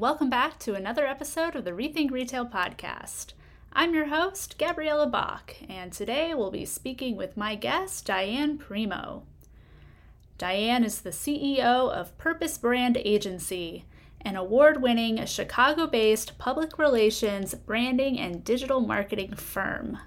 [0.00, 3.34] Welcome back to another episode of the Rethink Retail podcast.
[3.70, 9.24] I'm your host, Gabriella Bach, and today we'll be speaking with my guest, Diane Primo.
[10.38, 13.84] Diane is the CEO of Purpose Brand Agency,
[14.22, 19.98] an award winning Chicago based public relations, branding, and digital marketing firm.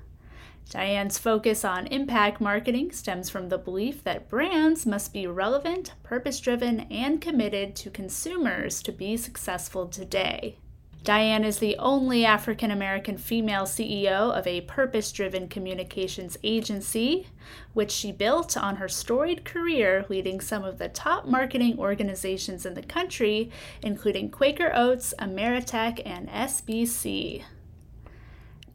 [0.70, 6.40] Diane's focus on impact marketing stems from the belief that brands must be relevant, purpose
[6.40, 10.58] driven, and committed to consumers to be successful today.
[11.04, 17.28] Diane is the only African American female CEO of a purpose driven communications agency,
[17.74, 22.74] which she built on her storied career leading some of the top marketing organizations in
[22.74, 27.44] the country, including Quaker Oats, Ameritech, and SBC.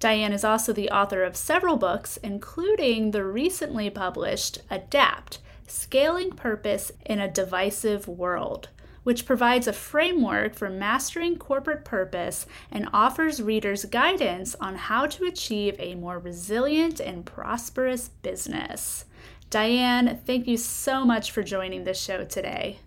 [0.00, 6.92] Diane is also the author of several books, including the recently published Adapt Scaling Purpose
[7.05, 8.68] in a Divisive World,
[9.02, 15.24] which provides a framework for mastering corporate purpose and offers readers guidance on how to
[15.24, 19.05] achieve a more resilient and prosperous business.
[19.50, 22.78] Diane, thank you so much for joining the show today.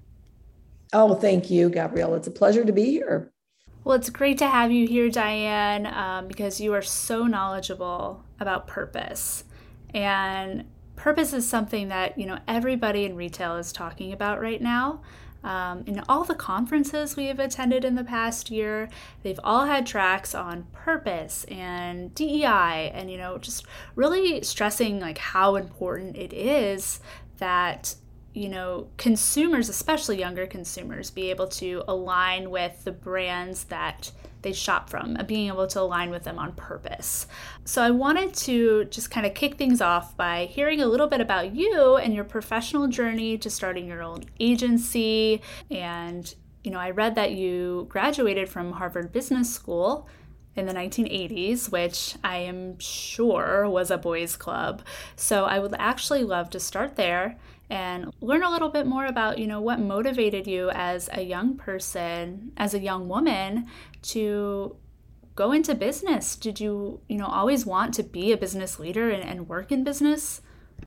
[0.94, 2.16] Oh, thank you, Gabrielle.
[2.16, 3.31] It's a pleasure to be here.
[3.84, 8.68] Well, it's great to have you here, Diane, um, because you are so knowledgeable about
[8.68, 9.44] purpose.
[9.94, 10.66] And
[10.96, 15.02] purpose is something that, you know, everybody in retail is talking about right now.
[15.44, 18.88] Um, in all the conferences we have attended in the past year,
[19.24, 23.66] they've all had tracks on purpose and DEI and, you know, just
[23.96, 27.00] really stressing like how important it is
[27.40, 27.96] that
[28.34, 34.54] you know, consumers, especially younger consumers, be able to align with the brands that they
[34.54, 37.28] shop from, being able to align with them on purpose.
[37.66, 41.22] So, I wanted to just kind of kick things off by hearing a little bit
[41.22, 45.42] about you and your professional journey to starting your own agency.
[45.70, 50.08] And, you know, I read that you graduated from Harvard Business School
[50.56, 54.82] in the 1980s, which I am sure was a boys' club.
[55.16, 57.38] So, I would actually love to start there
[57.72, 61.56] and learn a little bit more about you know what motivated you as a young
[61.56, 63.66] person as a young woman
[64.02, 64.76] to
[65.36, 66.36] go into business.
[66.36, 69.86] Did you you know always want to be a business leader and, and work in
[69.86, 70.42] business?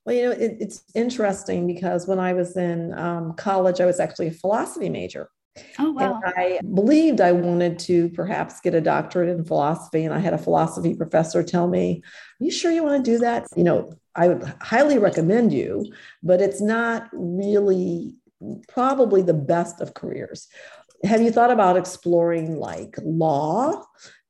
[0.05, 4.01] Well you know it, it's interesting because when i was in um, college i was
[4.01, 5.31] actually a philosophy major
[5.79, 6.21] Oh, wow.
[6.25, 10.05] And I believed I wanted to perhaps get a doctorate in philosophy.
[10.05, 12.03] And I had a philosophy professor tell me,
[12.41, 13.47] Are you sure you want to do that?
[13.57, 18.15] You know, I would highly recommend you, but it's not really
[18.69, 20.49] probably the best of careers.
[21.05, 23.85] Have you thought about exploring like law?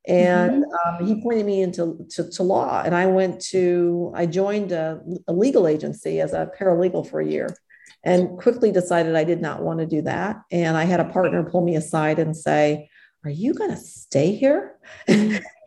[0.07, 1.03] And mm-hmm.
[1.03, 5.01] um, he pointed me into to, to, law, and I went to I joined a,
[5.27, 7.57] a legal agency as a paralegal for a year,
[8.05, 10.43] and quickly decided I did not want to do that.
[10.51, 12.89] And I had a partner pull me aside and say,
[13.25, 14.77] "Are you going to stay here?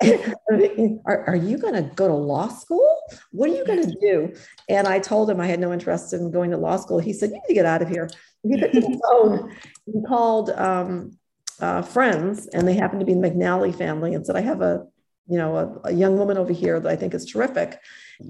[0.02, 2.96] are, are you going to go to law school?
[3.32, 4.34] What are you going to do?
[4.70, 7.00] And I told him I had no interest in going to law school.
[7.00, 8.10] He said, You need to get out of here.
[8.44, 9.56] He picked his phone.
[9.86, 11.18] He called um,
[11.60, 14.86] uh, friends, and they happened to be the McNally family, and said, I have a
[15.30, 17.80] you know a, a young woman over here that I think is terrific.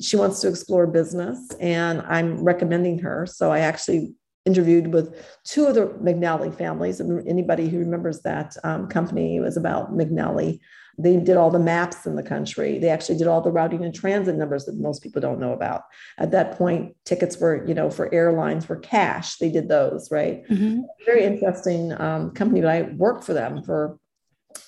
[0.01, 3.25] She wants to explore business, and I'm recommending her.
[3.25, 4.13] So I actually
[4.45, 7.01] interviewed with two of the McNally families.
[7.01, 10.61] And anybody who remembers that um, company was about McNally
[10.97, 12.79] they did all the maps in the country.
[12.79, 15.83] They actually did all the routing and transit numbers that most people don't know about.
[16.17, 19.37] At that point, tickets were, you know, for airlines were cash.
[19.37, 20.47] They did those, right?
[20.49, 20.81] Mm-hmm.
[21.05, 23.99] Very interesting um, company, but I worked for them for,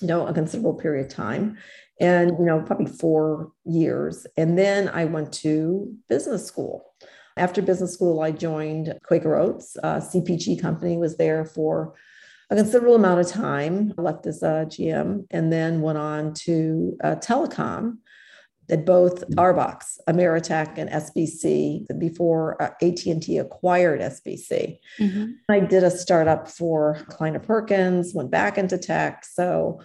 [0.00, 1.58] you know, a considerable period of time
[2.00, 4.26] and, you know, probably four years.
[4.36, 6.86] And then I went to business school.
[7.36, 9.76] After business school, I joined Quaker Oats.
[9.82, 11.94] a CPG company was there for
[12.50, 16.96] a considerable amount of time, I left as a GM, and then went on to
[17.02, 17.98] uh, telecom
[18.68, 24.78] at both Arbox, Ameritech, and SBC before uh, AT&T acquired SBC.
[24.98, 25.26] Mm-hmm.
[25.48, 29.24] I did a startup for Kleiner Perkins, went back into tech.
[29.24, 29.80] So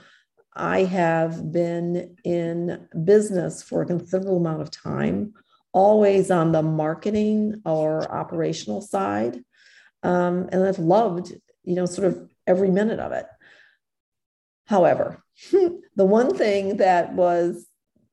[0.55, 5.33] I have been in business for a considerable amount of time,
[5.73, 9.43] always on the marketing or operational side.
[10.03, 13.25] Um, and I've loved, you know, sort of every minute of it.
[14.67, 17.67] However, the one thing that was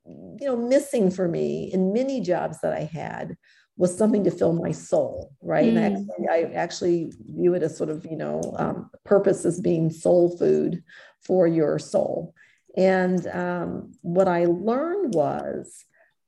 [0.04, 3.36] you know missing for me in many jobs that I had
[3.82, 5.72] was something to fill my soul, right?
[5.72, 5.76] Mm.
[5.76, 9.90] And actually, I actually view it as sort of you know um, purpose as being
[9.90, 10.82] soul food
[11.20, 12.34] for your soul.
[12.76, 15.84] And um, what I learned was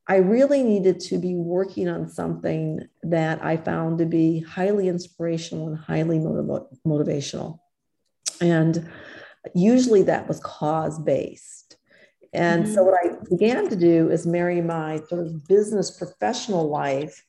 [0.06, 5.68] I really needed to be working on something that I found to be highly inspirational
[5.68, 7.60] and highly motiv- motivational.
[8.42, 8.86] And
[9.52, 11.76] Usually that was cause based.
[12.32, 12.74] And mm-hmm.
[12.74, 17.22] so what I began to do is marry my sort of business professional life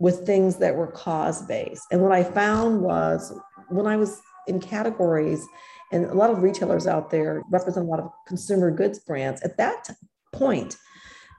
[0.00, 1.84] with things that were cause based.
[1.92, 3.32] And what I found was
[3.68, 5.46] when I was in categories,
[5.92, 9.58] and a lot of retailers out there represent a lot of consumer goods brands, at
[9.58, 9.90] that
[10.32, 10.76] point,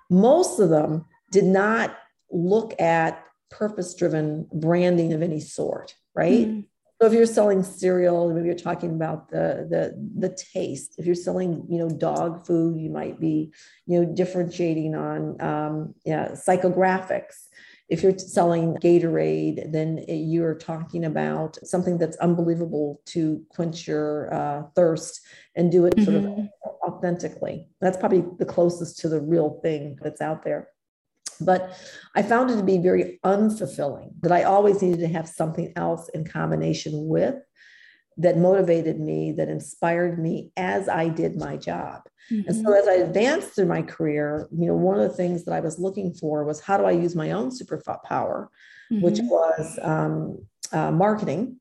[0.09, 1.97] most of them did not
[2.29, 6.47] look at purpose driven branding of any sort, right?
[6.47, 6.61] Mm-hmm.
[7.01, 10.93] So if you're selling cereal, maybe you're talking about the, the the taste.
[10.99, 13.51] If you're selling, you know, dog food, you might be,
[13.87, 17.47] you know, differentiating on um, yeah, psychographics.
[17.91, 24.63] If you're selling Gatorade, then you're talking about something that's unbelievable to quench your uh,
[24.77, 25.19] thirst
[25.57, 26.05] and do it mm-hmm.
[26.05, 26.89] sort of mm-hmm.
[26.89, 27.67] authentically.
[27.81, 30.69] That's probably the closest to the real thing that's out there.
[31.41, 31.77] But
[32.15, 36.07] I found it to be very unfulfilling that I always needed to have something else
[36.13, 37.35] in combination with
[38.21, 42.01] that motivated me, that inspired me as I did my job.
[42.31, 42.47] Mm-hmm.
[42.47, 42.73] And so mm-hmm.
[42.73, 45.79] as I advanced through my career, you know, one of the things that I was
[45.79, 48.47] looking for was how do I use my own superpower,
[48.91, 49.01] mm-hmm.
[49.01, 51.59] which was um, uh, marketing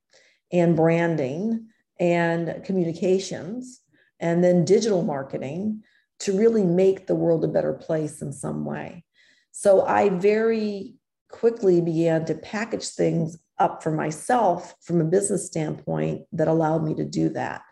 [0.52, 1.68] and branding
[1.98, 3.80] and communications
[4.20, 5.82] and then digital marketing
[6.20, 9.04] to really make the world a better place in some way.
[9.52, 10.94] So I very
[11.30, 16.94] quickly began to package things up for myself from a business standpoint that allowed me
[16.94, 17.62] to do that.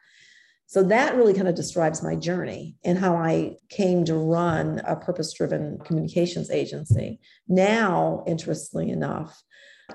[0.67, 4.96] So that really kind of describes my journey and how I came to run a
[4.96, 7.20] purpose driven communications agency.
[7.49, 9.43] Now, interestingly enough,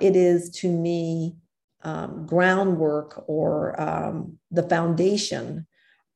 [0.01, 1.35] it is to me
[1.83, 5.67] um, groundwork or um, the foundation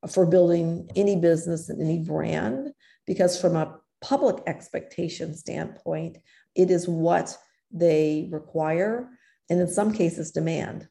[0.10, 2.72] for building any business and any brand.
[3.06, 6.18] Because from a public expectation standpoint,
[6.56, 7.38] it is what
[7.72, 9.08] they require
[9.50, 10.88] and in some cases demand.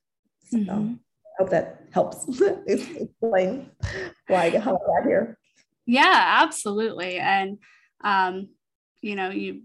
[0.50, 0.94] So mm-hmm.
[0.94, 2.26] I hope that helps
[2.66, 3.70] explain
[4.28, 5.38] why how I got here.
[5.86, 7.18] Yeah, absolutely.
[7.18, 7.58] And
[8.02, 8.48] um,
[9.02, 9.62] you know, you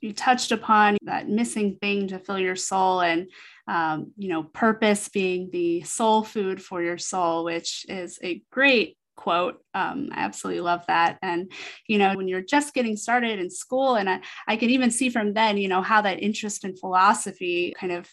[0.00, 3.30] you touched upon that missing thing to fill your soul and
[3.66, 8.96] um, you know purpose being the soul food for your soul which is a great
[9.20, 9.62] quote.
[9.74, 11.18] Um, I absolutely love that.
[11.20, 11.52] And,
[11.86, 15.10] you know, when you're just getting started in school, and I, I can even see
[15.10, 18.08] from then, you know, how that interest in philosophy kind of,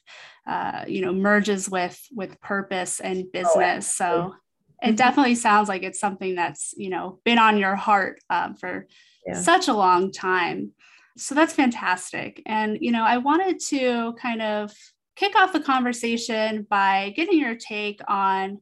[0.45, 3.95] uh, you know, merges with with purpose and oh, business.
[3.95, 4.35] So
[4.81, 4.95] it mm-hmm.
[4.95, 8.85] definitely sounds like it's something that's, you know, been on your heart um, for
[9.25, 9.39] yeah.
[9.41, 10.73] such a long time.
[11.17, 12.41] So that's fantastic.
[12.45, 14.71] And, you know, I wanted to kind of
[15.15, 18.61] kick off the conversation by getting your take on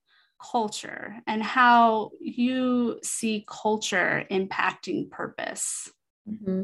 [0.51, 5.92] culture and how you see culture impacting purpose.
[6.30, 6.63] Mm-hmm.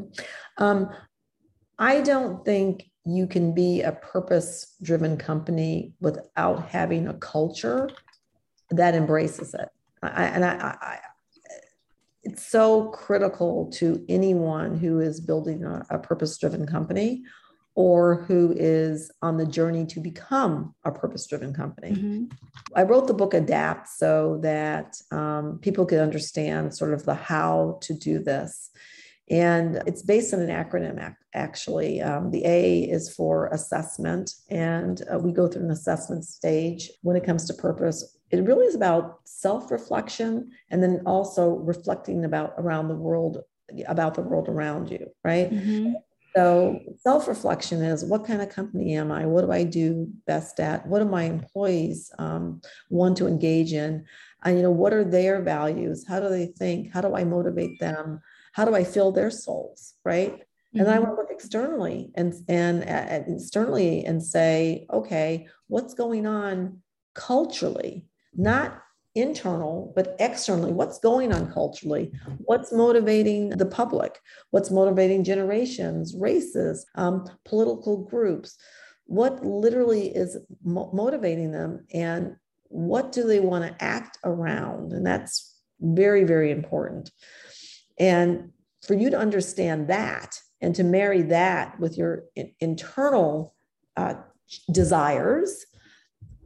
[0.58, 0.90] Um,
[1.78, 7.90] I don't think you can be a purpose driven company without having a culture
[8.70, 9.68] that embraces it.
[10.02, 10.98] I, and I, I,
[12.22, 17.24] it's so critical to anyone who is building a, a purpose driven company
[17.74, 21.92] or who is on the journey to become a purpose driven company.
[21.92, 22.24] Mm-hmm.
[22.76, 27.78] I wrote the book Adapt so that um, people could understand sort of the how
[27.82, 28.70] to do this.
[29.30, 32.02] And it's based on an acronym, actually.
[32.02, 37.16] Um, the A is for assessment, and uh, we go through an assessment stage when
[37.16, 38.18] it comes to purpose.
[38.30, 43.38] It really is about self reflection and then also reflecting about around the world,
[43.86, 45.50] about the world around you, right?
[45.50, 45.92] Mm-hmm.
[46.34, 49.26] So self reflection is what kind of company am I?
[49.26, 50.86] What do I do best at?
[50.86, 52.60] What do my employees um,
[52.90, 54.04] want to engage in?
[54.44, 56.06] And you know, what are their values?
[56.06, 56.92] How do they think?
[56.92, 58.20] How do I motivate them?
[58.52, 59.94] How do I fill their souls?
[60.04, 60.32] Right.
[60.32, 60.80] Mm-hmm.
[60.80, 66.26] And I want to look externally and and uh, externally and say, okay, what's going
[66.26, 66.80] on
[67.14, 68.06] culturally?
[68.34, 68.82] Not
[69.14, 72.12] internal but externally what's going on culturally?
[72.38, 74.20] What's motivating the public?
[74.50, 78.56] What's motivating generations races um, political groups?
[79.04, 82.36] What literally is mo- motivating them and
[82.68, 84.92] what do they want to act around?
[84.92, 87.10] And that's very very important.
[87.98, 88.50] And
[88.82, 93.54] for you to understand that and to marry that with your in- internal
[93.96, 94.14] uh,
[94.70, 95.66] desires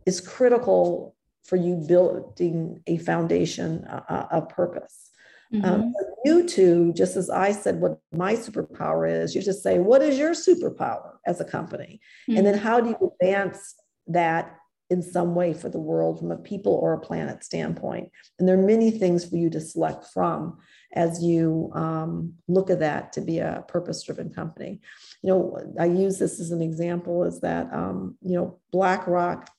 [0.04, 1.15] is critical
[1.46, 5.10] for you building a foundation of purpose.
[5.54, 5.74] Um, mm-hmm.
[5.74, 10.02] Um, you two, just as I said, what my superpower is, you just say, what
[10.02, 12.00] is your superpower as a company?
[12.28, 12.38] Mm-hmm.
[12.38, 13.76] And then how do you advance
[14.08, 14.56] that
[14.90, 18.10] in some way for the world from a people or a planet standpoint?
[18.38, 20.58] And there are many things for you to select from
[20.94, 24.80] as you um, look at that to be a purpose driven company.
[25.22, 29.50] You know, I use this as an example is that, um, you know, BlackRock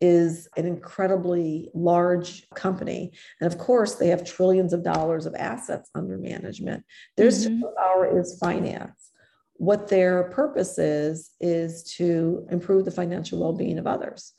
[0.00, 3.12] is an incredibly large company.
[3.40, 6.84] And of course, they have trillions of dollars of assets under management.
[7.16, 7.62] Their mm-hmm.
[7.62, 9.10] superpower is finance.
[9.54, 14.32] What their purpose is, is to improve the financial well being of others.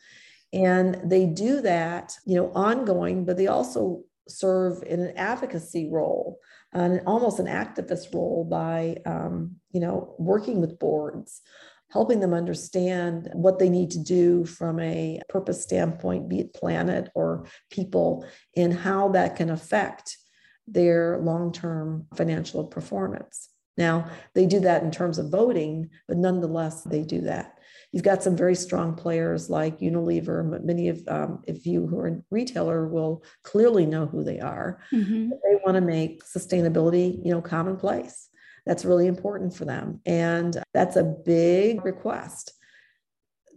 [0.53, 6.39] And they do that, you know, ongoing, but they also serve in an advocacy role
[6.73, 11.41] and almost an activist role by, um, you know, working with boards
[11.95, 17.09] helping them understand what they need to do from a purpose standpoint, be it planet
[17.15, 20.17] or people, and how that can affect
[20.67, 23.47] their long term financial performance.
[23.77, 27.59] Now, they do that in terms of voting, but nonetheless, they do that.
[27.93, 30.61] You've got some very strong players like Unilever.
[30.65, 34.81] Many of, um, if you who are a retailer will clearly know who they are.
[34.91, 35.29] Mm-hmm.
[35.29, 38.27] They want to make sustainability, you know, commonplace.
[38.65, 40.01] That's really important for them.
[40.05, 42.51] And that's a big request.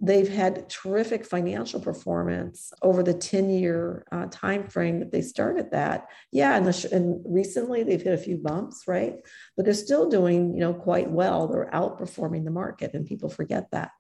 [0.01, 5.73] They've had terrific financial performance over the 10 year uh, time frame that they started
[5.73, 6.07] that.
[6.31, 9.17] Yeah, and, the, and recently they've hit a few bumps, right?
[9.57, 11.49] But they're still doing, you know, quite well.
[11.49, 13.91] They're outperforming the market, and people forget that.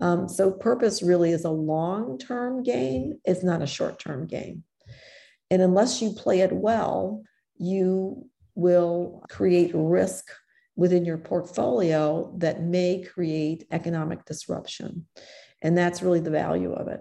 [0.00, 3.20] Um, so purpose really is a long term game.
[3.24, 4.64] It's not a short term game.
[5.50, 7.22] And unless you play it well,
[7.56, 10.26] you will create risk
[10.76, 15.06] within your portfolio that may create economic disruption.
[15.62, 17.00] And that's really the value of it.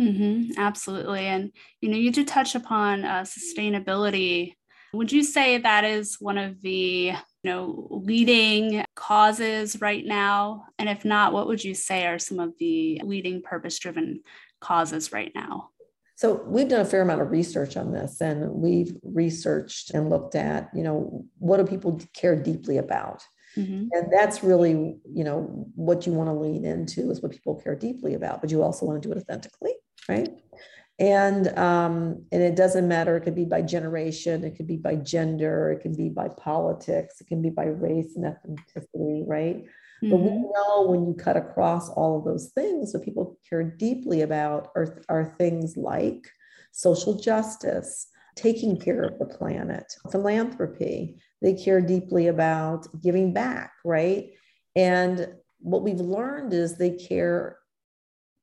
[0.00, 1.26] Mm-hmm, absolutely.
[1.26, 4.54] And, you know, you did touch upon uh, sustainability.
[4.94, 7.12] Would you say that is one of the,
[7.42, 10.64] you know, leading causes right now?
[10.78, 14.22] And if not, what would you say are some of the leading purpose driven
[14.60, 15.70] causes right now?
[16.18, 20.34] So we've done a fair amount of research on this and we've researched and looked
[20.34, 23.22] at, you know, what do people care deeply about?
[23.56, 23.86] Mm-hmm.
[23.92, 25.42] And that's really, you know,
[25.76, 28.84] what you want to lean into is what people care deeply about, but you also
[28.84, 29.74] want to do it authentically,
[30.08, 30.28] right?
[30.98, 33.16] And um, and it doesn't matter.
[33.16, 37.20] It could be by generation, it could be by gender, it can be by politics,
[37.20, 39.64] it can be by race and ethnicity, right?
[40.02, 40.10] Mm-hmm.
[40.10, 40.42] But we mm-hmm.
[40.42, 45.02] know when you cut across all of those things, what people care deeply about are,
[45.08, 46.28] are things like
[46.72, 51.20] social justice, taking care of the planet, philanthropy.
[51.42, 54.30] They care deeply about giving back, right?
[54.76, 55.28] And
[55.58, 57.58] what we've learned is they care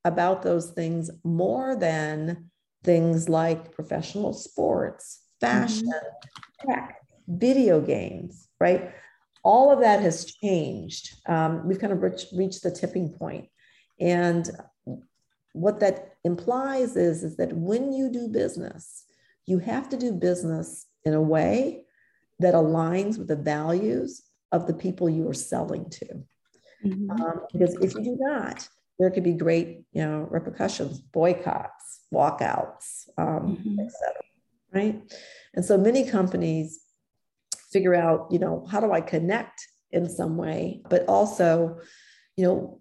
[0.03, 2.51] about those things more than
[2.83, 6.71] things like professional sports, fashion, mm-hmm.
[6.71, 6.97] tech,
[7.27, 8.93] video games, right?
[9.45, 11.15] All of that has changed.
[11.27, 13.47] Um, we've kind of reached, reached the tipping point.
[13.99, 14.49] And
[15.53, 19.05] what that implies is, is that when you do business,
[19.45, 21.83] you have to do business in a way
[22.39, 26.07] that aligns with the values of the people you are selling to.
[26.83, 27.11] Mm-hmm.
[27.11, 33.07] Um, because if you do not, there could be great, you know, repercussions, boycotts, walkouts,
[33.17, 33.79] um, mm-hmm.
[33.79, 34.23] et cetera,
[34.73, 35.13] right?
[35.53, 36.79] And so many companies
[37.71, 41.79] figure out, you know, how do I connect in some way, but also,
[42.35, 42.79] you know,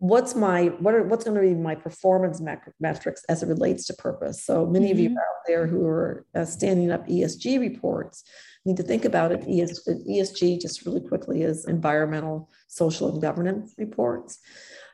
[0.00, 2.40] what's my what are what's going to be my performance
[2.80, 4.92] metrics as it relates to purpose so many mm-hmm.
[4.92, 5.18] of you mm-hmm.
[5.18, 8.24] out there who are uh, standing up esg reports
[8.64, 13.74] need to think about it ES, esg just really quickly is environmental social and governance
[13.76, 14.38] reports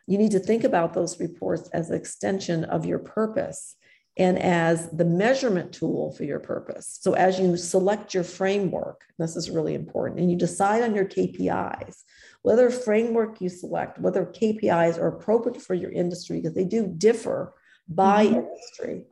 [0.08, 3.76] you need to think about those reports as an extension of your purpose
[4.16, 6.98] and as the measurement tool for your purpose.
[7.00, 11.04] So, as you select your framework, this is really important, and you decide on your
[11.04, 12.02] KPIs,
[12.42, 17.54] whether framework you select, whether KPIs are appropriate for your industry, because they do differ
[17.88, 18.36] by mm-hmm.
[18.36, 19.04] industry.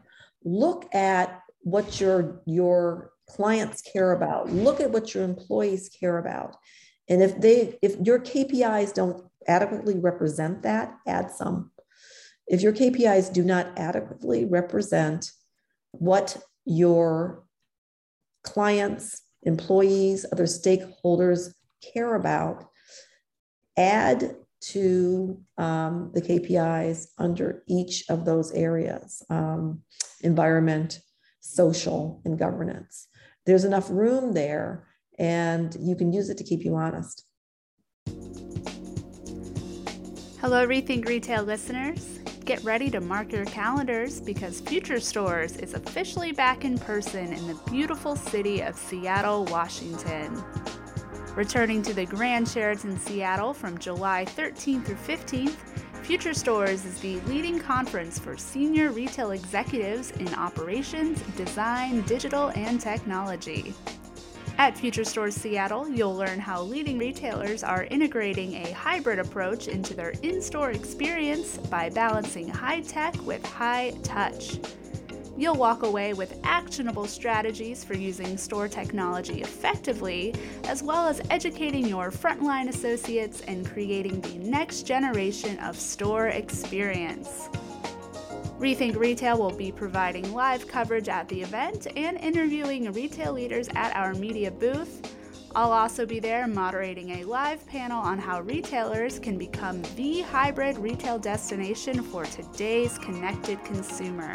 [0.44, 6.56] Look at what your, your clients care about, look at what your employees care about.
[7.08, 11.70] And if they if your KPIs don't adequately represent that, add some
[12.46, 15.30] if your KPIs do not adequately represent
[15.92, 17.44] what your
[18.42, 21.54] clients, employees, other stakeholders
[21.92, 22.64] care about,
[23.76, 29.82] add to um, the KPIs under each of those areas um,
[30.22, 31.00] environment,
[31.40, 33.08] social, and governance.
[33.44, 34.86] There's enough room there,
[35.18, 37.26] and you can use it to keep you honest.
[40.40, 42.20] Hello, Rethink Retail listeners.
[42.44, 47.46] Get ready to mark your calendars because Future Stores is officially back in person in
[47.46, 50.44] the beautiful city of Seattle, Washington.
[51.34, 55.56] Returning to the Grand Sheraton Seattle from July 13th through 15th,
[56.02, 62.78] Future Stores is the leading conference for senior retail executives in operations, design, digital, and
[62.78, 63.72] technology.
[64.56, 69.94] At Future Stores Seattle, you'll learn how leading retailers are integrating a hybrid approach into
[69.94, 74.60] their in store experience by balancing high tech with high touch.
[75.36, 80.32] You'll walk away with actionable strategies for using store technology effectively,
[80.68, 87.48] as well as educating your frontline associates and creating the next generation of store experience.
[88.64, 93.94] Rethink Retail will be providing live coverage at the event and interviewing retail leaders at
[93.94, 95.14] our media booth.
[95.54, 100.78] I'll also be there moderating a live panel on how retailers can become the hybrid
[100.78, 104.32] retail destination for today's connected consumer.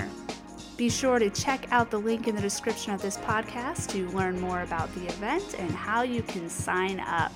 [0.77, 4.39] Be sure to check out the link in the description of this podcast to learn
[4.39, 7.31] more about the event and how you can sign up.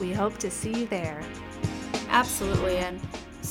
[0.00, 1.22] We hope to see you there.
[2.08, 2.78] Absolutely.
[2.78, 3.00] And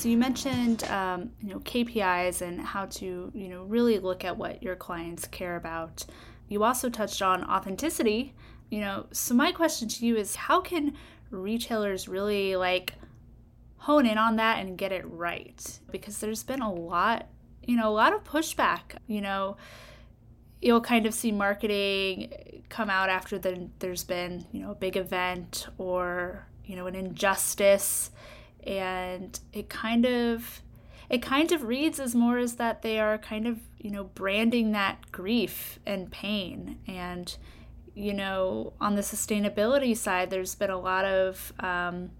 [0.03, 4.35] so you mentioned um, you know KPIs and how to you know really look at
[4.35, 6.05] what your clients care about.
[6.49, 8.33] You also touched on authenticity.
[8.69, 10.95] You know, so my question to you is how can
[11.29, 12.95] retailers really like
[13.77, 15.79] hone in on that and get it right?
[15.89, 17.29] Because there's been a lot,
[17.65, 18.97] you know, a lot of pushback.
[19.07, 19.55] You know,
[20.61, 24.97] you'll kind of see marketing come out after the, there's been you know a big
[24.97, 28.11] event or you know an injustice
[28.65, 30.61] and it kind of
[31.09, 34.71] it kind of reads as more as that they are kind of you know branding
[34.71, 36.79] that grief and pain.
[36.87, 37.35] And
[37.95, 42.11] you know on the sustainability side there's been a lot of um,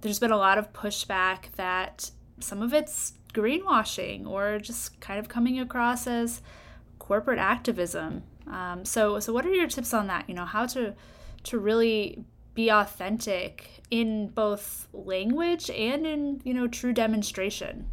[0.00, 5.28] there's been a lot of pushback that some of it's greenwashing or just kind of
[5.28, 6.42] coming across as
[6.98, 8.24] corporate activism.
[8.46, 10.28] Um, so so what are your tips on that?
[10.28, 10.94] You know how to
[11.44, 17.86] to really be authentic in both language and in you know true demonstration.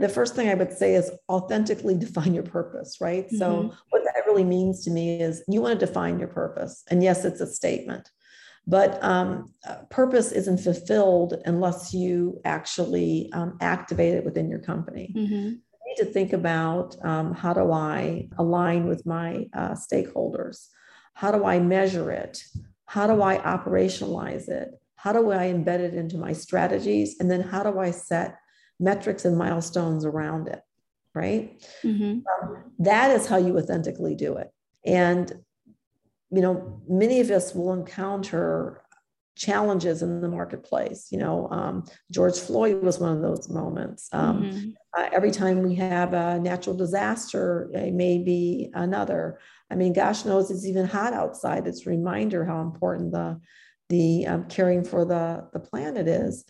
[0.00, 3.26] The first thing i would say is authentically define your purpose right?
[3.26, 3.36] Mm-hmm.
[3.36, 7.02] so what that really means to me is you want to define your purpose and
[7.02, 8.10] yes it's a statement.
[8.68, 15.12] But um, uh, purpose isn't fulfilled unless you actually um, activate it within your company.
[15.16, 15.34] Mm-hmm.
[15.34, 20.66] you need to think about um, how do i align with my uh, stakeholders?
[21.14, 22.42] How do i measure it
[22.86, 24.70] how do I operationalize it?
[24.94, 27.16] How do I embed it into my strategies?
[27.20, 28.38] And then how do I set
[28.80, 30.60] metrics and milestones around it?
[31.14, 31.62] Right.
[31.82, 32.20] Mm-hmm.
[32.28, 34.50] Um, that is how you authentically do it.
[34.84, 35.32] And,
[36.30, 38.82] you know, many of us will encounter
[39.36, 41.08] challenges in the marketplace.
[41.10, 44.08] You know, um, George Floyd was one of those moments.
[44.12, 44.70] Um, mm-hmm.
[44.96, 49.38] uh, every time we have a natural disaster, it may be another.
[49.70, 51.66] I mean, gosh knows it's even hot outside.
[51.66, 53.40] It's a reminder how important the
[53.88, 56.44] the um, caring for the the planet is.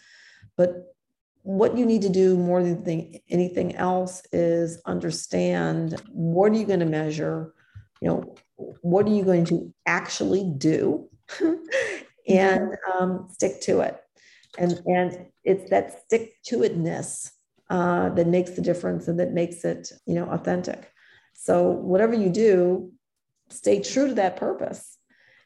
[0.57, 0.95] But
[1.43, 6.81] what you need to do more than anything else is understand what are you going
[6.81, 7.55] to measure.
[8.01, 8.35] You know,
[8.83, 11.09] what are you going to actually do,
[12.29, 13.99] and um, stick to it.
[14.59, 17.31] And and it's that stick to itness
[17.71, 20.91] uh, that makes the difference and that makes it you know authentic.
[21.35, 22.93] So whatever you do,
[23.49, 24.99] stay true to that purpose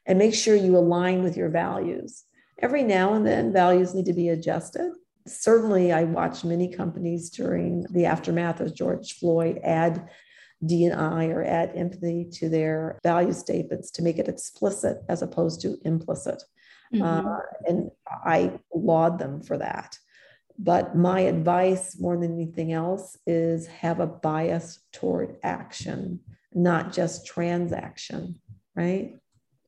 [0.06, 2.24] and make sure you align with your values.
[2.58, 4.92] Every now and then, values need to be adjusted.
[5.26, 10.08] Certainly, I watched many companies during the aftermath of George Floyd add
[10.64, 15.78] D&I or add empathy to their value statements to make it explicit as opposed to
[15.84, 16.42] implicit.
[16.94, 17.02] Mm-hmm.
[17.26, 19.96] Uh, and I laud them for that.
[20.58, 26.20] But my advice, more than anything else, is have a bias toward action
[26.52, 28.40] not just transaction,
[28.74, 29.16] right?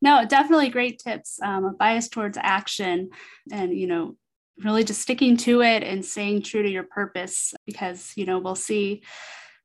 [0.00, 1.38] No, definitely great tips.
[1.42, 3.10] Um, a bias towards action
[3.52, 4.16] and, you know,
[4.58, 8.54] really just sticking to it and staying true to your purpose because, you know, we'll
[8.54, 9.02] see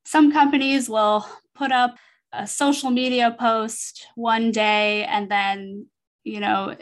[0.04, 1.96] some companies will put up
[2.32, 5.86] a social media post one day and then,
[6.24, 6.74] you know,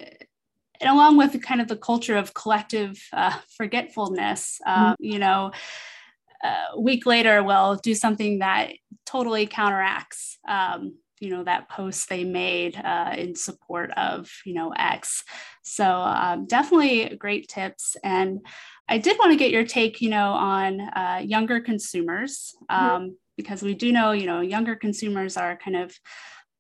[0.81, 5.05] and along with kind of the culture of collective uh, forgetfulness, uh, mm-hmm.
[5.05, 5.51] you know,
[6.43, 8.73] a week later will do something that
[9.05, 14.73] totally counteracts um, you know that post they made uh, in support of you know
[14.77, 15.25] x
[15.63, 18.41] so um, definitely great tips and
[18.89, 22.85] i did want to get your take you know on uh, younger consumers mm-hmm.
[22.85, 23.13] um, mm-hmm.
[23.37, 25.95] because we do know you know younger consumers are kind of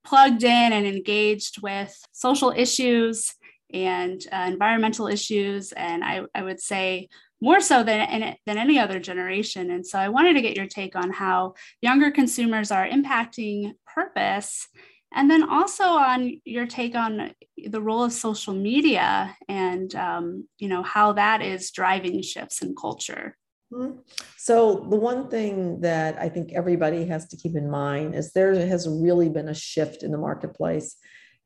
[0.04, 3.34] plugged in and engaged with social issues
[3.72, 7.08] and uh, environmental issues and I, I would say
[7.40, 9.70] more so than, than any other generation.
[9.70, 14.68] And so I wanted to get your take on how younger consumers are impacting purpose.
[15.14, 20.68] And then also on your take on the role of social media and um, you
[20.68, 23.36] know how that is driving shifts in culture.
[23.72, 23.98] Mm-hmm.
[24.36, 28.54] So the one thing that I think everybody has to keep in mind is there
[28.66, 30.96] has really been a shift in the marketplace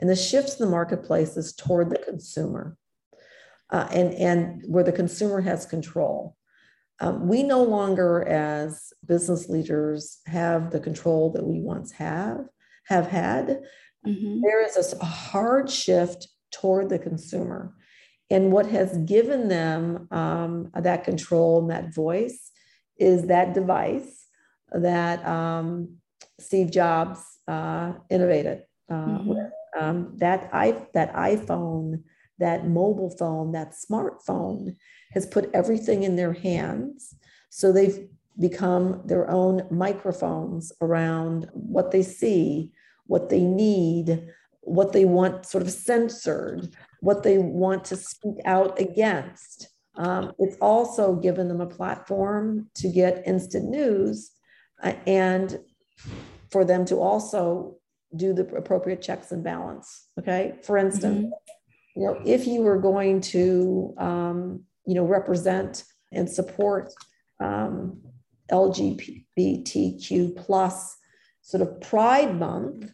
[0.00, 2.76] And the shifts in the marketplace is toward the consumer
[3.70, 6.36] uh, and, and where the consumer has control.
[7.00, 12.44] Um, we no longer, as business leaders, have the control that we once have
[12.84, 13.62] have had.
[14.06, 14.40] Mm-hmm.
[14.42, 17.74] There is a hard shift toward the consumer,
[18.28, 22.50] and what has given them um, that control and that voice
[22.98, 24.26] is that device
[24.72, 25.96] that um,
[26.38, 29.28] Steve Jobs uh, innovated uh, mm-hmm.
[29.28, 29.52] with.
[29.78, 32.02] Um, that i that iPhone,
[32.40, 34.76] that mobile phone, that smartphone
[35.12, 37.14] has put everything in their hands.
[37.50, 42.72] So they've become their own microphones around what they see,
[43.06, 44.28] what they need,
[44.62, 49.68] what they want sort of censored, what they want to speak out against.
[49.96, 54.30] Um, it's also given them a platform to get instant news
[54.82, 55.58] uh, and
[56.50, 57.76] for them to also
[58.16, 60.06] do the appropriate checks and balance.
[60.18, 60.54] Okay.
[60.62, 61.59] For instance, mm-hmm.
[61.96, 66.92] You know, if you were going to um, you know, represent and support
[67.38, 68.00] um,
[68.50, 70.96] LGBTQ plus
[71.42, 72.92] sort of Pride Month,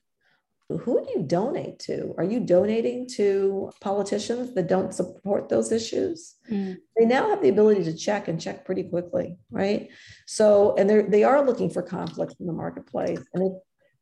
[0.68, 2.12] who do you donate to?
[2.18, 6.34] Are you donating to politicians that don't support those issues?
[6.50, 6.78] Mm.
[6.98, 9.88] They now have the ability to check and check pretty quickly, right?
[10.26, 13.20] So, and they're, they are looking for conflict in the marketplace.
[13.32, 13.52] And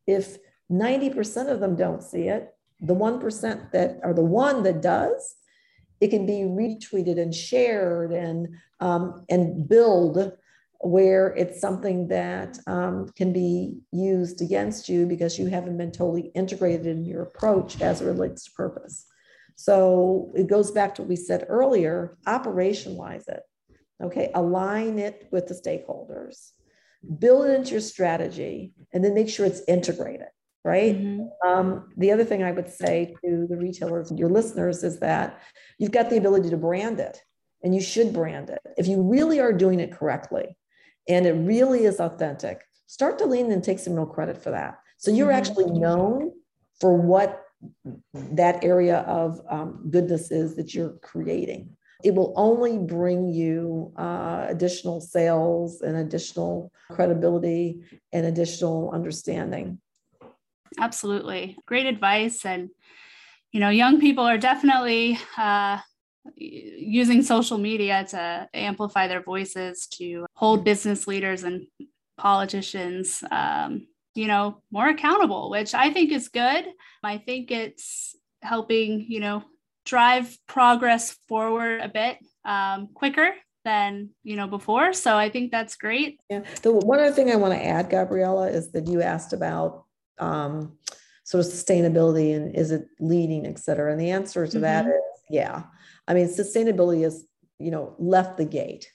[0.07, 0.38] if, if
[0.72, 2.48] 90% of them don't see it,
[2.85, 5.37] the 1% that are the one that does,
[6.01, 8.49] it can be retweeted and shared and
[8.81, 10.33] um, and build
[10.81, 16.31] where it's something that um, can be used against you because you haven't been totally
[16.35, 19.07] integrated in your approach as it relates to purpose.
[19.57, 23.40] So it goes back to what we said earlier operationalize it,
[24.03, 24.31] okay?
[24.35, 26.51] Align it with the stakeholders,
[27.18, 30.29] build it into your strategy, and then make sure it's integrated
[30.64, 30.96] right?
[30.96, 31.48] Mm-hmm.
[31.48, 35.40] Um, the other thing I would say to the retailers, your listeners, is that
[35.79, 37.22] you've got the ability to brand it
[37.62, 38.61] and you should brand it.
[38.79, 40.57] If you really are doing it correctly
[41.09, 44.79] and it really is authentic, start to lean and take some real credit for that.
[44.96, 45.37] So you're mm-hmm.
[45.37, 46.33] actually known
[46.81, 47.42] for what
[48.14, 51.77] that area of um, goodness is that you're creating.
[52.03, 59.79] It will only bring you uh, additional sales and additional credibility and additional understanding.
[60.79, 61.57] Absolutely.
[61.67, 62.45] Great advice.
[62.45, 62.71] And,
[63.53, 65.79] you know, young people are definitely uh,
[66.37, 71.67] using social media to amplify their voices, to hold business leaders and
[72.17, 76.67] politicians, um, you know, more accountable, which I think is good.
[77.03, 79.45] I think it's helping, you know,
[79.85, 83.35] drive progress forward a bit um, quicker
[83.65, 87.37] than you know before so i think that's great yeah the one other thing i
[87.37, 89.85] want to add gabriella is that you asked about
[90.18, 90.77] um,
[91.24, 93.90] sort of sustainability and is it leading, et cetera?
[93.90, 94.62] And the answer to mm-hmm.
[94.62, 95.64] that is yeah.
[96.07, 97.27] I mean, sustainability is,
[97.59, 98.90] you know, left the gate.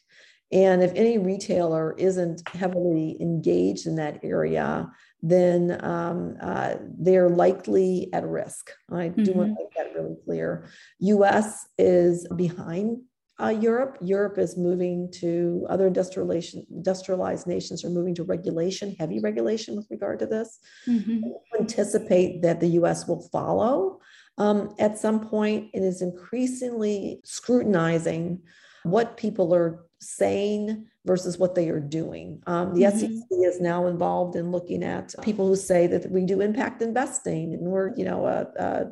[0.51, 8.09] And if any retailer isn't heavily engaged in that area, then um, uh, they're likely
[8.13, 8.71] at risk.
[8.91, 9.37] I do mm-hmm.
[9.37, 10.67] want to make that really clear.
[10.99, 13.01] US is behind
[13.41, 13.97] uh, Europe.
[14.01, 19.87] Europe is moving to other industrialization, industrialized nations are moving to regulation, heavy regulation with
[19.89, 20.59] regard to this.
[20.87, 21.21] Mm-hmm.
[21.59, 23.99] Anticipate that the US will follow.
[24.37, 28.41] Um, at some point, it is increasingly scrutinizing
[28.83, 32.41] what people are saying versus what they are doing.
[32.47, 32.97] Um, the mm-hmm.
[32.97, 37.53] SEC is now involved in looking at people who say that we do impact investing
[37.53, 38.85] and we're, you know, a, a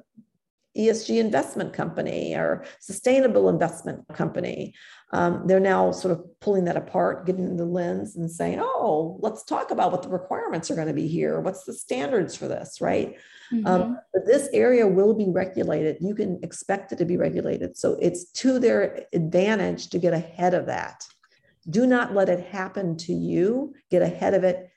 [0.78, 4.74] ESG investment company or sustainable investment company.
[5.14, 9.44] Um, they're now sort of pulling that apart, getting the lens and saying, oh, let's
[9.44, 11.40] talk about what the requirements are going to be here.
[11.40, 13.16] What's the standards for this, right?
[13.52, 13.68] Um, mm-hmm.
[13.68, 15.98] Um, but this area will be regulated.
[16.02, 17.78] You can expect it to be regulated.
[17.78, 21.06] So it's to their advantage to get ahead of that.
[21.70, 23.74] Do not let it happen to you.
[23.90, 24.70] Get ahead of it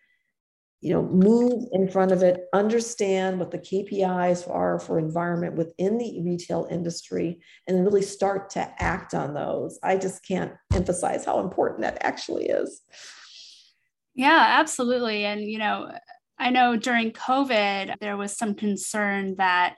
[0.80, 5.98] you know, move in front of it, understand what the KPIs are for environment within
[5.98, 9.78] the retail industry, and really start to act on those.
[9.82, 12.80] I just can't emphasize how important that actually is.
[14.14, 15.24] Yeah, absolutely.
[15.24, 15.92] And, you know,
[16.38, 19.76] I know during COVID, there was some concern that,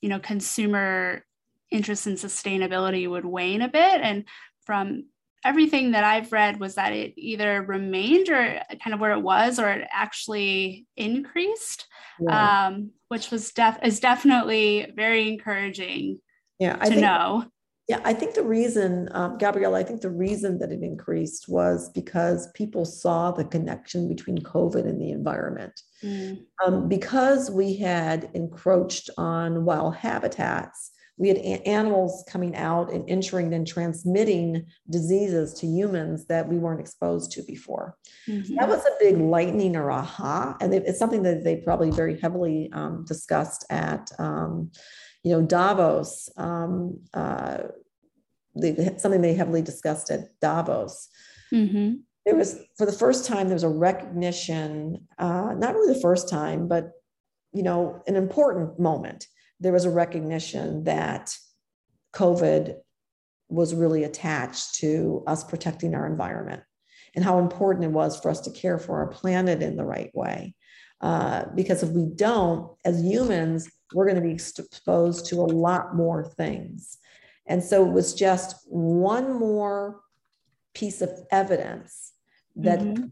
[0.00, 1.24] you know, consumer
[1.70, 4.00] interest in sustainability would wane a bit.
[4.00, 4.24] And
[4.64, 5.04] from
[5.44, 9.58] everything that I've read was that it either remained or kind of where it was,
[9.58, 11.86] or it actually increased,
[12.20, 12.66] yeah.
[12.66, 16.20] um, which was def- is definitely very encouraging.
[16.58, 17.44] Yeah, I to think, know.
[17.88, 21.90] Yeah, I think the reason, um, Gabrielle, I think the reason that it increased was
[21.90, 25.72] because people saw the connection between COVID and the environment.
[26.02, 26.44] Mm.
[26.64, 33.08] Um, because we had encroached on wild habitats, we had a- animals coming out and
[33.08, 37.96] entering and transmitting diseases to humans that we weren't exposed to before.
[38.28, 38.54] Mm-hmm.
[38.56, 42.70] That was a big lightning or aha, and it's something that they probably very heavily
[42.72, 44.10] um, discussed at.
[44.18, 44.70] Um,
[45.24, 47.58] you know, Davos, um, uh,
[48.56, 51.08] they, something they heavily discussed at Davos.
[51.52, 51.94] Mm-hmm.
[52.26, 56.28] There was, for the first time, there was a recognition, uh, not really the first
[56.28, 56.90] time, but,
[57.52, 59.26] you know, an important moment.
[59.62, 61.34] There was a recognition that
[62.14, 62.74] COVID
[63.48, 66.62] was really attached to us protecting our environment
[67.14, 70.10] and how important it was for us to care for our planet in the right
[70.14, 70.54] way.
[71.00, 75.94] Uh, because if we don't, as humans, we're going to be exposed to a lot
[75.94, 76.98] more things.
[77.46, 80.00] And so it was just one more
[80.74, 82.12] piece of evidence
[82.56, 83.04] that mm-hmm.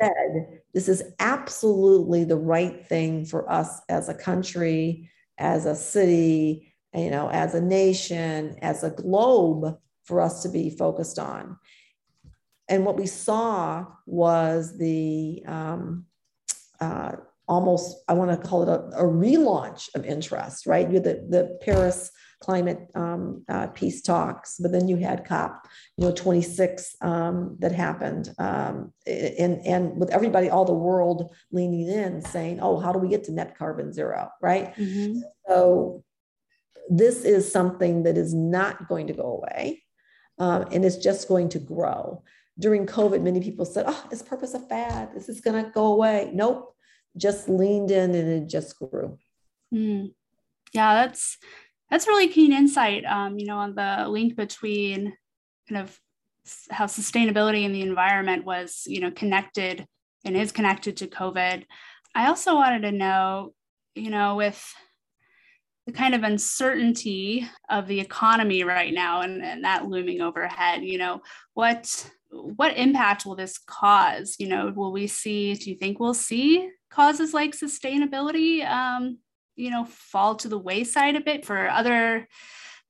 [0.00, 6.74] said this is absolutely the right thing for us as a country, as a city,
[6.94, 11.58] you know, as a nation, as a globe for us to be focused on.
[12.68, 16.06] And what we saw was the um,
[16.80, 17.12] uh,
[17.48, 20.86] almost, I want to call it a, a, relaunch of interest, right?
[20.88, 25.66] You had the, the Paris climate um, uh, peace talks, but then you had COP,
[25.96, 31.88] you know, 26 um, that happened, um, and and with everybody, all the world leaning
[31.88, 34.74] in, saying, "Oh, how do we get to net carbon zero?" Right.
[34.76, 35.20] Mm-hmm.
[35.48, 36.04] So
[36.88, 39.82] this is something that is not going to go away,
[40.38, 42.22] um, and it's just going to grow.
[42.58, 45.14] During COVID, many people said, "Oh, is purpose a fad?
[45.14, 46.72] This is going to go away." Nope
[47.16, 49.18] just leaned in and it just grew.
[49.72, 50.12] Mm.
[50.72, 51.38] Yeah, that's
[51.90, 53.04] that's really keen insight.
[53.04, 55.16] Um, you know, on the link between
[55.68, 55.98] kind of
[56.70, 59.86] how sustainability in the environment was, you know, connected
[60.24, 61.64] and is connected to COVID.
[62.14, 63.52] I also wanted to know,
[63.94, 64.64] you know, with
[65.86, 70.98] the kind of uncertainty of the economy right now and, and that looming overhead, you
[70.98, 71.20] know,
[71.54, 74.36] what what impact will this cause?
[74.38, 79.18] You know, will we see, do you think we'll see causes like sustainability um,
[79.56, 82.28] you know fall to the wayside a bit for other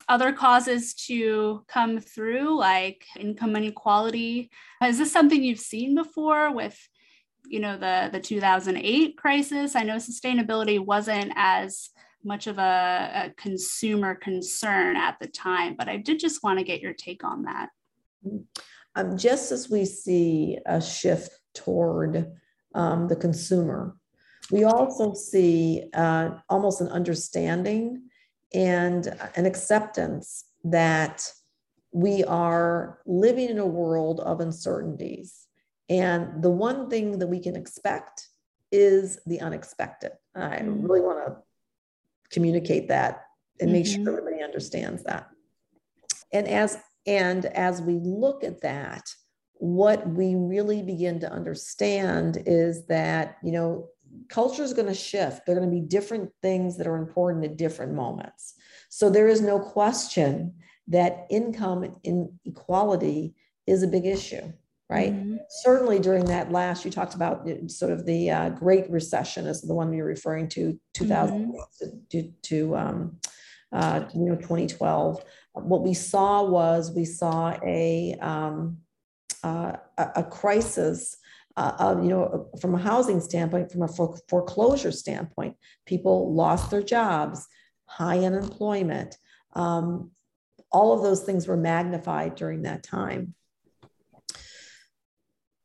[0.09, 4.51] other causes to come through like income inequality
[4.85, 6.79] is this something you've seen before with
[7.47, 11.91] you know the the 2008 crisis i know sustainability wasn't as
[12.25, 16.65] much of a, a consumer concern at the time but i did just want to
[16.65, 17.69] get your take on that
[18.97, 22.33] um, just as we see a shift toward
[22.75, 23.97] um, the consumer.
[24.51, 28.03] We also see uh, almost an understanding
[28.55, 31.31] and an acceptance that
[31.93, 35.47] we are living in a world of uncertainties.
[35.89, 38.29] And the one thing that we can expect
[38.73, 40.13] is the unexpected.
[40.35, 40.83] I mm-hmm.
[40.83, 41.37] really want to
[42.31, 43.25] communicate that
[43.61, 44.05] and make mm-hmm.
[44.05, 45.29] sure everybody understands that.
[46.33, 49.09] And as and as we look at that,
[49.55, 53.89] what we really begin to understand is that, you know,
[54.29, 55.47] culture is going to shift.
[55.47, 58.55] There are going to be different things that are important at different moments.
[58.89, 60.55] So there is no question
[60.89, 63.35] that income inequality
[63.67, 64.53] is a big issue,
[64.89, 65.13] right?
[65.13, 65.37] Mm-hmm.
[65.63, 69.75] Certainly during that last, you talked about sort of the uh, Great Recession as the
[69.75, 71.87] one you're referring to, 2000 mm-hmm.
[72.11, 73.19] to, to um,
[73.73, 75.25] uh, you know 2012.
[75.55, 78.79] What we saw was we saw a um,
[79.43, 81.17] uh, a, a, crisis.
[81.57, 83.89] Uh, you know, from a housing standpoint, from a
[84.29, 87.47] foreclosure standpoint, people lost their jobs,
[87.87, 89.17] high unemployment.
[89.55, 90.11] Um,
[90.71, 93.35] all of those things were magnified during that time.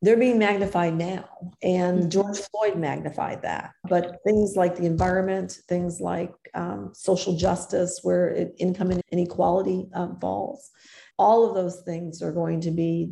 [0.03, 1.29] They're being magnified now,
[1.61, 2.09] and mm-hmm.
[2.09, 3.71] George Floyd magnified that.
[3.87, 10.17] But things like the environment, things like um, social justice, where it, income inequality um,
[10.19, 10.71] falls,
[11.19, 13.05] all of those things are going to be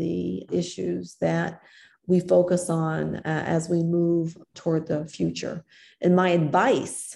[0.50, 1.62] the issues that
[2.10, 5.64] we focus on uh, as we move toward the future.
[6.02, 7.16] And my advice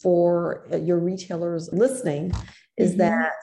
[0.00, 2.32] for uh, your retailers listening
[2.78, 3.00] is mm-hmm.
[3.00, 3.34] that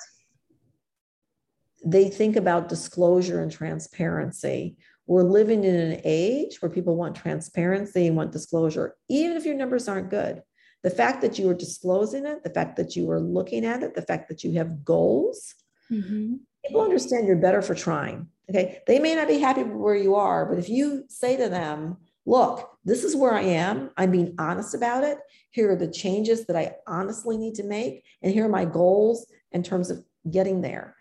[1.85, 4.77] they think about disclosure and transparency.
[5.05, 9.55] We're living in an age where people want transparency and want disclosure, even if your
[9.55, 10.41] numbers aren't good.
[10.81, 13.93] The fact that you are disclosing it, the fact that you are looking at it,
[13.93, 15.53] the fact that you have goals,
[15.91, 18.27] mm-hmm people understand you're better for trying.
[18.49, 18.79] Okay.
[18.87, 22.69] They may not be happy where you are, but if you say to them, look,
[22.83, 25.17] this is where I am, I'm being honest about it.
[25.51, 29.25] Here are the changes that I honestly need to make, and here are my goals
[29.51, 30.95] in terms of getting there.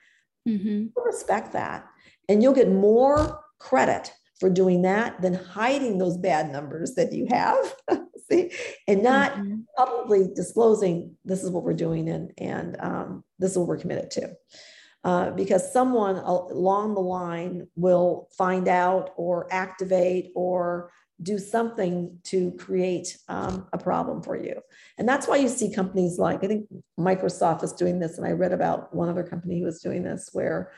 [0.47, 0.87] mm-hmm.
[1.05, 1.87] respect that
[2.29, 7.27] and you'll get more credit for doing that than hiding those bad numbers that you
[7.29, 7.75] have
[8.31, 8.51] see
[8.87, 9.61] and not mm-hmm.
[9.77, 14.11] publicly disclosing this is what we're doing and and um, this is what we're committed
[14.11, 14.31] to
[15.05, 22.53] uh, because someone along the line will find out or activate or do something to
[22.53, 24.61] create um, a problem for you.
[24.99, 28.19] And that's why you see companies like, I think Microsoft is doing this.
[28.19, 30.71] And I read about one other company who was doing this where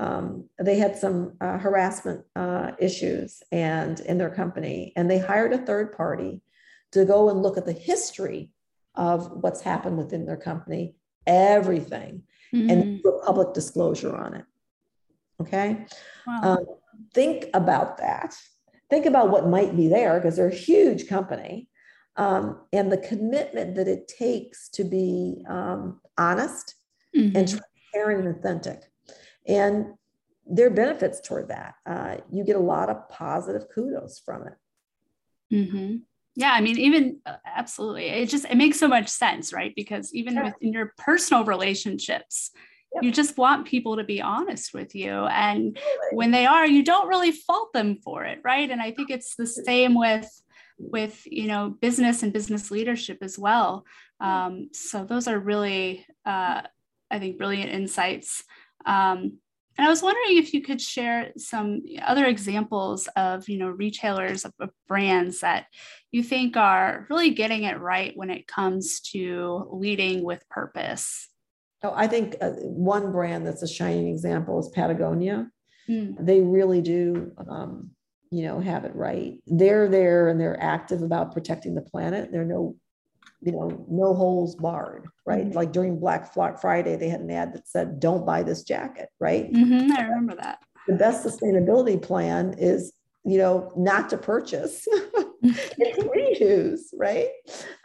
[0.00, 5.52] um, they had some uh, harassment uh, issues and in their company, and they hired
[5.52, 6.40] a third party
[6.92, 8.50] to go and look at the history
[8.94, 10.94] of what's happened within their company,
[11.26, 12.22] everything,
[12.54, 12.70] mm-hmm.
[12.70, 14.44] and do a public disclosure on it.
[15.40, 15.86] Okay.
[16.26, 16.40] Wow.
[16.42, 16.66] Um,
[17.14, 18.34] think about that
[18.92, 21.66] think about what might be there because they're a huge company
[22.16, 26.74] um, and the commitment that it takes to be um, honest
[27.16, 27.34] mm-hmm.
[27.34, 28.82] and transparent and authentic.
[29.48, 29.94] And
[30.44, 31.74] there are benefits toward that.
[31.86, 35.54] Uh, you get a lot of positive kudos from it.
[35.54, 35.96] Mm-hmm.
[36.34, 39.72] Yeah, I mean, even uh, absolutely, it just it makes so much sense, right?
[39.76, 40.44] Because even yeah.
[40.44, 42.50] within your personal relationships,
[43.00, 45.78] you just want people to be honest with you and
[46.12, 48.70] when they are you don't really fault them for it right?
[48.70, 50.28] And i think it's the same with
[50.78, 53.84] with you know business and business leadership as well.
[54.20, 56.62] Um, so those are really uh,
[57.10, 58.44] i think brilliant insights.
[58.84, 59.38] Um,
[59.78, 64.44] and i was wondering if you could share some other examples of you know retailers
[64.44, 65.66] of, of brands that
[66.10, 71.28] you think are really getting it right when it comes to leading with purpose
[71.84, 75.50] Oh, I think uh, one brand that's a shining example is Patagonia.
[75.88, 76.14] Mm.
[76.24, 77.90] They really do, um,
[78.30, 79.34] you know, have it right.
[79.46, 82.30] They're there and they're active about protecting the planet.
[82.30, 82.76] They're no,
[83.42, 85.46] you know, no holes barred, right?
[85.46, 85.56] Mm-hmm.
[85.56, 89.52] Like during Black Friday, they had an ad that said, "Don't buy this jacket," right?
[89.52, 90.60] Mm-hmm, I remember that.
[90.86, 92.92] The best sustainability plan is
[93.24, 94.86] you know, not to purchase.
[95.42, 97.28] it's reuse, right?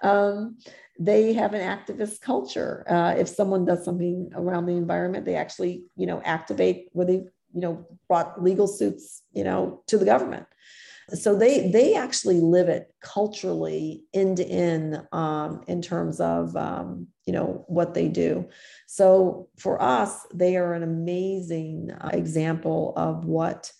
[0.02, 0.58] Um,
[1.00, 2.84] they have an activist culture.
[2.90, 7.26] Uh, if someone does something around the environment, they actually, you know, activate where they,
[7.54, 10.48] you know, brought legal suits, you know, to the government.
[11.14, 17.08] So they they actually live it culturally end to end um, in terms of um,
[17.26, 18.50] you know what they do.
[18.88, 23.72] So for us, they are an amazing uh, example of what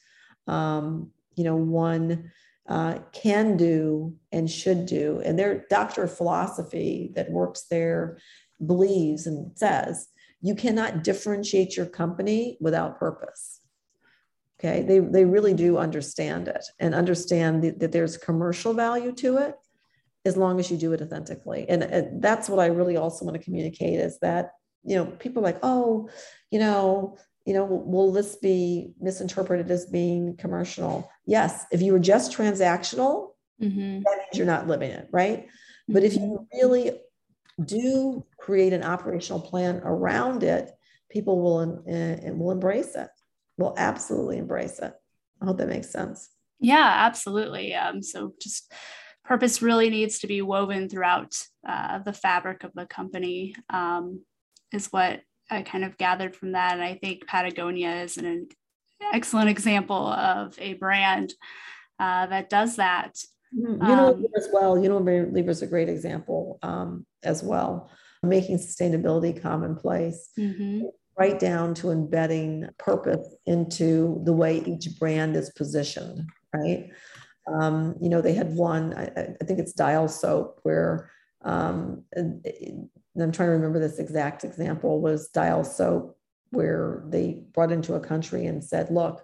[0.48, 2.32] um, you know one
[2.70, 5.22] uh, can do and should do.
[5.24, 8.20] And their doctor of philosophy that works there
[8.66, 10.08] believes and says
[10.42, 13.57] you cannot differentiate your company without purpose.
[14.60, 19.38] Okay, they, they really do understand it and understand that, that there's commercial value to
[19.38, 19.56] it
[20.26, 21.68] as long as you do it authentically.
[21.70, 24.52] And, and that's what I really also want to communicate is that,
[24.84, 26.10] you know, people are like, oh,
[26.50, 31.10] you know, you know, will this be misinterpreted as being commercial?
[31.26, 31.66] Yes.
[31.72, 33.30] If you were just transactional,
[33.62, 34.00] mm-hmm.
[34.00, 35.44] that means you're not living it, right?
[35.44, 35.94] Mm-hmm.
[35.94, 37.00] But if you really
[37.64, 40.72] do create an operational plan around it,
[41.10, 43.10] people will uh, will embrace it.
[43.58, 44.94] Will absolutely embrace it.
[45.42, 46.30] I hope that makes sense.
[46.60, 47.74] Yeah, absolutely.
[47.74, 48.72] Um, so just
[49.24, 51.36] purpose really needs to be woven throughout
[51.68, 53.56] uh, the fabric of the company.
[53.70, 54.22] Um,
[54.74, 56.74] is what I kind of gathered from that.
[56.74, 58.48] And I think Patagonia is an
[59.14, 61.34] excellent example of a brand
[62.00, 63.16] uh, that does that.
[63.58, 63.86] Mm-hmm.
[63.86, 67.90] You know, um, as well, you know, Unilever is a great example um, as well,
[68.24, 70.30] making sustainability commonplace.
[70.38, 70.88] Mm-hmm.
[71.18, 76.90] Right down to embedding purpose into the way each brand is positioned, right?
[77.48, 81.10] Um, you know, they had one, I, I think it's Dial Soap, where
[81.44, 86.18] um, I'm trying to remember this exact example was Dial Soap,
[86.52, 89.24] where they brought into a country and said, look,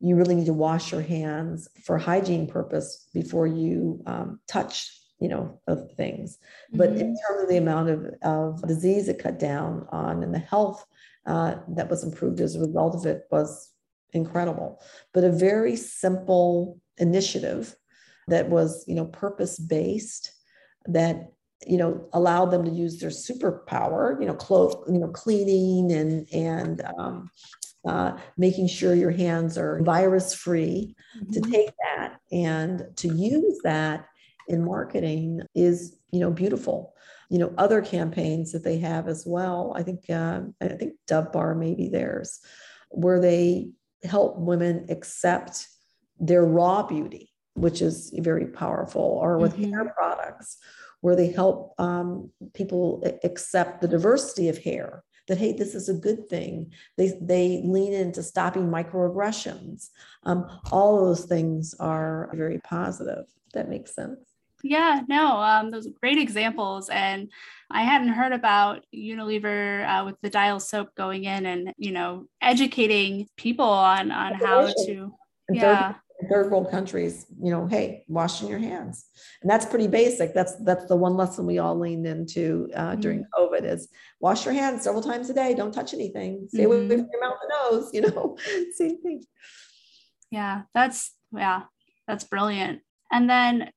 [0.00, 5.28] you really need to wash your hands for hygiene purpose before you um, touch you
[5.28, 6.38] know of things
[6.72, 7.00] but mm-hmm.
[7.00, 10.86] in terms of the amount of, of disease it cut down on and the health
[11.28, 13.72] uh, that was improved as a result of it was
[14.12, 14.80] incredible
[15.12, 17.76] but a very simple initiative
[18.28, 20.32] that was you know purpose based
[20.86, 21.30] that
[21.66, 26.26] you know allowed them to use their superpower you know clo- you know cleaning and
[26.32, 27.30] and um,
[27.86, 31.32] uh, making sure your hands are virus free mm-hmm.
[31.32, 34.06] to take that and to use that
[34.48, 36.94] in marketing is you know beautiful
[37.28, 39.72] you know other campaigns that they have as well.
[39.76, 42.40] I think uh, i think dove bar maybe theirs
[42.90, 43.70] where they
[44.02, 45.68] help women accept
[46.18, 49.72] their raw beauty which is very powerful or with mm-hmm.
[49.72, 50.58] hair products
[51.00, 55.94] where they help um, people accept the diversity of hair that hey this is a
[55.94, 56.72] good thing.
[56.96, 59.90] They they lean into stopping microaggressions.
[60.24, 64.18] Um, all those things are very positive that makes sense
[64.62, 66.88] yeah, no, um, those are great examples.
[66.88, 67.30] And
[67.70, 72.26] I hadn't heard about Unilever uh, with the dial soap going in and, you know,
[72.40, 75.14] educating people on, on how to,
[75.50, 75.94] yeah.
[76.28, 79.04] Third, world countries, you know, hey, washing your hands.
[79.40, 80.34] And that's pretty basic.
[80.34, 83.44] That's, that's the one lesson we all leaned into uh, during mm-hmm.
[83.44, 83.88] COVID is
[84.18, 85.54] wash your hands several times a day.
[85.54, 86.48] Don't touch anything.
[86.48, 86.72] Stay mm-hmm.
[86.72, 88.36] away from your mouth and nose, you know,
[88.74, 89.22] same thing.
[90.32, 91.62] Yeah, that's, yeah,
[92.08, 92.80] that's brilliant.
[93.12, 93.70] And then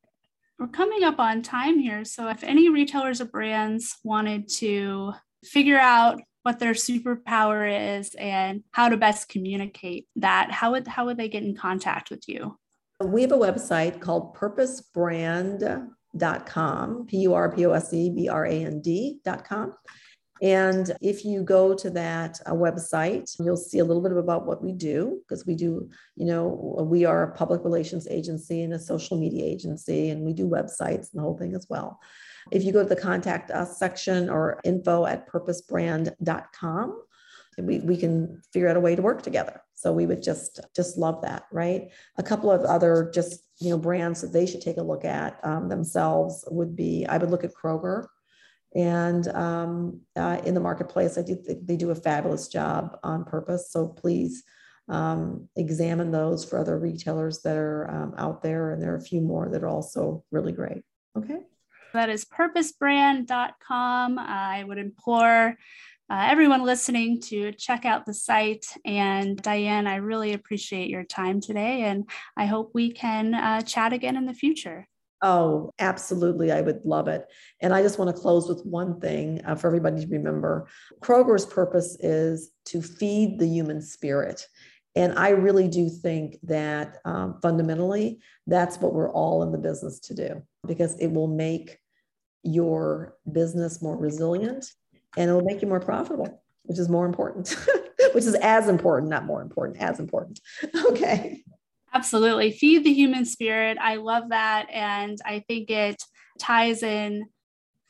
[0.61, 2.05] we're coming up on time here.
[2.05, 8.63] So if any retailers or brands wanted to figure out what their superpower is and
[8.69, 12.59] how to best communicate that, how would how would they get in contact with you?
[13.03, 18.45] We have a website called purposebrand.com, P U R P O S E B R
[18.45, 19.73] A N D.com.
[20.41, 24.63] And if you go to that uh, website, you'll see a little bit about what
[24.63, 28.79] we do because we do, you know, we are a public relations agency and a
[28.79, 31.99] social media agency, and we do websites and the whole thing as well.
[32.51, 37.03] If you go to the contact us section or info at purposebrand.com,
[37.59, 39.61] we, we can figure out a way to work together.
[39.75, 41.89] So we would just just love that, right?
[42.17, 45.39] A couple of other just you know brands that they should take a look at
[45.43, 48.05] um, themselves would be I would look at Kroger
[48.75, 51.17] and um, uh, in the marketplace.
[51.17, 53.71] I do think they do a fabulous job on purpose.
[53.71, 54.43] So please
[54.87, 58.71] um, examine those for other retailers that are um, out there.
[58.71, 60.83] And there are a few more that are also really great.
[61.17, 61.39] Okay.
[61.93, 64.19] That is purposebrand.com.
[64.19, 65.57] I would implore
[66.09, 68.65] uh, everyone listening to check out the site.
[68.85, 71.83] And Diane, I really appreciate your time today.
[71.83, 74.87] And I hope we can uh, chat again in the future.
[75.21, 76.51] Oh, absolutely.
[76.51, 77.25] I would love it.
[77.59, 80.67] And I just want to close with one thing uh, for everybody to remember
[81.01, 84.47] Kroger's purpose is to feed the human spirit.
[84.95, 89.99] And I really do think that um, fundamentally, that's what we're all in the business
[90.01, 91.77] to do because it will make
[92.43, 94.65] your business more resilient
[95.17, 97.55] and it will make you more profitable, which is more important,
[98.13, 100.39] which is as important, not more important, as important.
[100.89, 101.43] Okay.
[101.93, 102.51] Absolutely.
[102.51, 103.77] Feed the human spirit.
[103.79, 104.67] I love that.
[104.71, 106.01] And I think it
[106.39, 107.25] ties in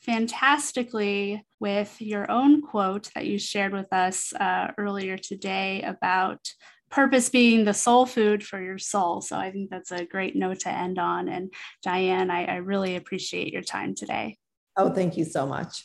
[0.00, 6.40] fantastically with your own quote that you shared with us uh, earlier today about
[6.90, 9.20] purpose being the soul food for your soul.
[9.20, 11.28] So I think that's a great note to end on.
[11.28, 14.36] And Diane, I, I really appreciate your time today.
[14.76, 15.84] Oh, thank you so much.